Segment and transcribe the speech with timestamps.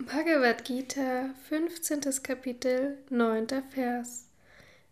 [0.00, 2.22] Bhagavad Gita, 15.
[2.22, 3.48] Kapitel, 9.
[3.68, 4.28] Vers.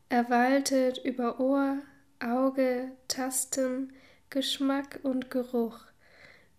[0.09, 1.79] Er waltet über Ohr,
[2.19, 3.93] Auge, Tasten,
[4.31, 5.79] Geschmack und Geruch,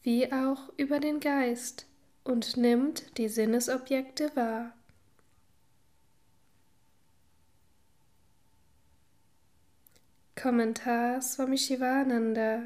[0.01, 1.87] wie auch über den Geist
[2.23, 4.71] und nimmt die Sinnesobjekte wahr.
[10.41, 12.63] Kommentar Swami Shivananda.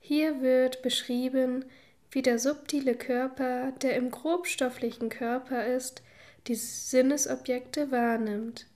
[0.00, 1.64] Hier wird beschrieben,
[2.10, 6.02] wie der subtile Körper, der im grobstofflichen Körper ist,
[6.46, 8.66] die Sinnesobjekte wahrnimmt.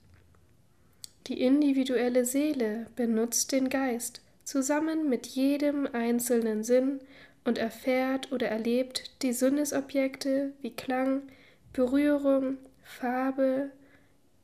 [1.27, 6.99] Die individuelle Seele benutzt den Geist zusammen mit jedem einzelnen Sinn
[7.45, 11.23] und erfährt oder erlebt die Sinnesobjekte wie Klang,
[11.71, 13.71] Berührung, Farbe,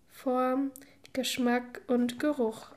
[0.09, 0.71] Form,
[1.13, 2.71] Geschmack und Geruch.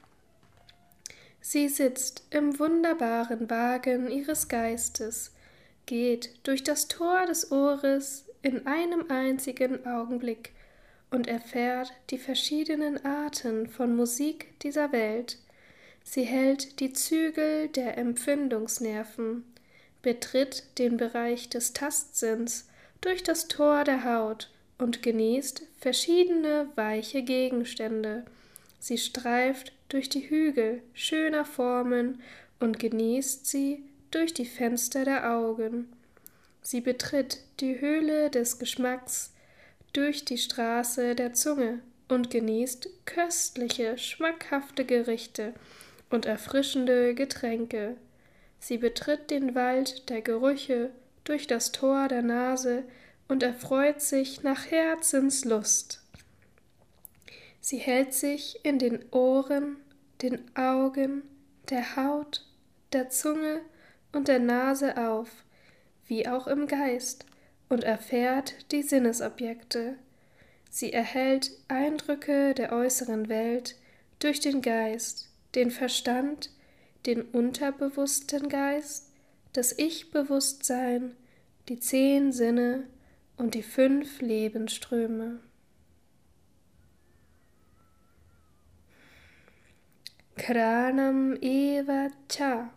[1.41, 5.33] Sie sitzt im wunderbaren Wagen ihres Geistes,
[5.87, 10.53] geht durch das Tor des Ohres in einem einzigen Augenblick
[11.11, 15.39] und erfährt die verschiedenen Arten von Musik dieser Welt.
[16.03, 19.45] Sie hält die Zügel der Empfindungsnerven,
[20.01, 22.69] betritt den Bereich des Tastsinns
[23.01, 28.25] durch das Tor der Haut und genießt verschiedene weiche Gegenstände.
[28.81, 32.21] Sie streift durch die Hügel schöner Formen
[32.59, 35.93] und genießt sie durch die Fenster der Augen.
[36.63, 39.33] Sie betritt die Höhle des Geschmacks
[39.93, 45.55] durch die Straße der Zunge und genießt köstliche, schmackhafte Gerichte
[46.11, 47.97] und erfrischende Getränke.
[48.61, 50.91] Sie betritt den Wald der Gerüche
[51.25, 52.85] durch das Tor der Nase
[53.29, 56.03] und erfreut sich nach Herzenslust.
[57.61, 59.77] Sie hält sich in den Ohren,
[60.21, 61.23] den Augen,
[61.71, 62.45] der Haut,
[62.93, 63.61] der Zunge
[64.13, 65.29] und der Nase auf,
[66.07, 67.27] wie auch im Geist,
[67.69, 69.97] und erfährt die Sinnesobjekte.
[70.69, 73.77] Sie erhält Eindrücke der äußeren Welt
[74.19, 76.51] durch den Geist, den Verstand,
[77.07, 79.11] den unterbewussten Geist,
[79.53, 81.15] das Ich-Bewusstsein,
[81.69, 82.87] die zehn Sinne
[83.37, 85.41] und die fünf Lebensströme.
[90.37, 92.71] Kranam eva cha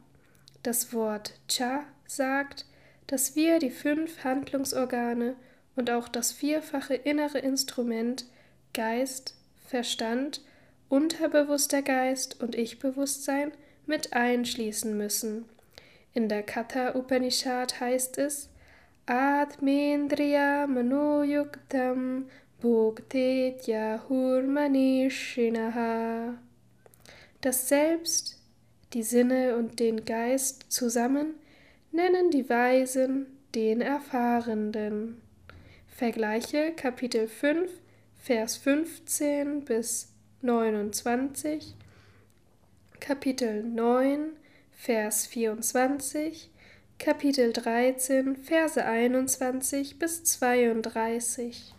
[0.65, 2.65] das Wort Cha sagt,
[3.07, 5.35] dass wir die fünf Handlungsorgane
[5.75, 8.25] und auch das vierfache innere Instrument
[8.73, 9.35] Geist,
[9.67, 10.41] Verstand,
[10.89, 13.51] unterbewusster Geist und Ich-Bewusstsein
[13.85, 15.45] mit einschließen müssen.
[16.13, 18.49] In der Katha Upanishad heißt es
[19.05, 22.25] Atmendriya Manoyuktam
[22.61, 26.33] Bhuktetya Hurmanishinaha.
[27.41, 28.39] Das Selbst
[28.93, 31.35] die Sinne und den Geist zusammen
[31.91, 35.21] nennen die Weisen den Erfahrenden.
[35.87, 37.71] Vergleiche Kapitel 5,
[38.21, 41.73] Vers 15 bis 29,
[42.99, 44.31] Kapitel 9,
[44.71, 46.51] Vers 24,
[46.97, 51.74] Kapitel 13, Verse 21 bis 32.